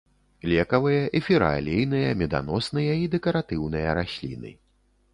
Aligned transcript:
Лекавыя, 0.53 1.03
эфіраалейныя, 1.19 2.09
меданосныя 2.23 2.99
і 3.05 3.09
дэкаратыўныя 3.19 3.97
расліны. 4.03 4.51